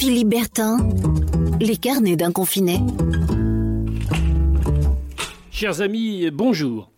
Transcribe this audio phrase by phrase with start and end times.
[0.00, 0.78] Philippe Bertin,
[1.60, 2.78] les carnets d'un confiné.
[5.50, 6.90] Chers amis, bonjour.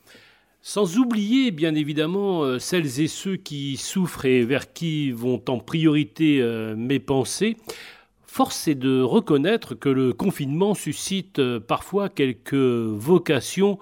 [0.60, 5.58] Sans oublier, bien évidemment, euh, celles et ceux qui souffrent et vers qui vont en
[5.58, 7.57] priorité euh, mes pensées,
[8.25, 13.80] force est de reconnaître que le confinement suscite euh, parfois quelques vocations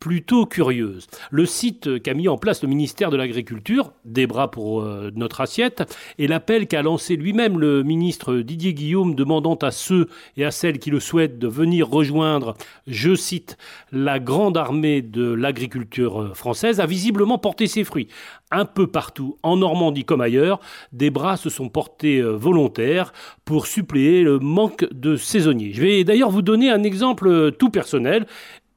[0.00, 1.06] plutôt curieuse.
[1.30, 5.42] Le site qu'a mis en place le ministère de l'Agriculture, des bras pour euh, notre
[5.42, 5.82] assiette,
[6.18, 10.08] et l'appel qu'a lancé lui-même le ministre Didier Guillaume demandant à ceux
[10.38, 12.54] et à celles qui le souhaitent de venir rejoindre,
[12.86, 13.58] je cite,
[13.92, 18.08] la grande armée de l'agriculture française, a visiblement porté ses fruits.
[18.52, 20.58] Un peu partout, en Normandie comme ailleurs,
[20.92, 23.12] des bras se sont portés euh, volontaires
[23.44, 25.72] pour suppléer le manque de saisonniers.
[25.72, 28.26] Je vais d'ailleurs vous donner un exemple euh, tout personnel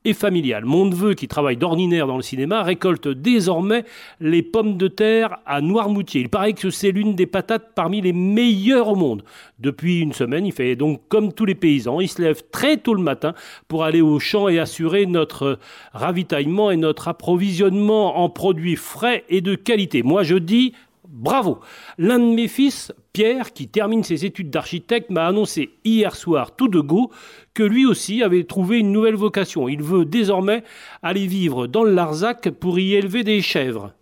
[0.06, 0.66] et familial.
[0.66, 3.86] Mon neveu, qui travaille d'ordinaire dans le cinéma, récolte désormais
[4.20, 6.22] les pommes de terre à Noirmoutier.
[6.22, 9.24] Il paraît que c'est l'une des patates parmi les meilleures au monde.
[9.60, 12.02] Depuis une semaine, il fait donc comme tous les paysans.
[12.02, 13.34] Il se lève très tôt le matin
[13.68, 15.60] pour aller au champ et assurer notre
[15.94, 20.04] ravitaillement et notre approvisionnement en produits frais et de qualité.
[20.04, 20.74] Moi, je dis
[21.14, 21.60] bravo.
[21.98, 26.68] L'un de mes fils, Pierre, qui termine ses études d'architecte, m'a annoncé hier soir tout
[26.68, 27.12] de go
[27.54, 29.70] que lui aussi avait trouvé une nouvelle vocation.
[29.70, 30.64] Il veut désormais
[31.02, 33.94] aller vivre dans le Larzac pour y élever des chèvres.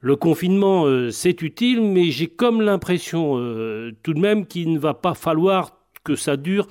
[0.00, 4.78] Le confinement, euh, c'est utile, mais j'ai comme l'impression euh, tout de même qu'il ne
[4.78, 6.66] va pas falloir que ça dure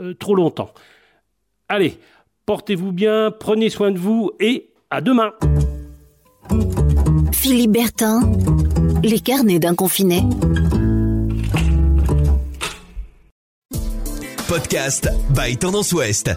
[0.00, 0.72] euh, trop longtemps.
[1.68, 1.96] Allez,
[2.46, 5.32] portez-vous bien, prenez soin de vous et à demain.
[7.32, 8.20] Philippe Bertin,
[9.04, 10.22] les carnets d'un confiné.
[14.48, 16.30] Podcast by Tendance Ouest.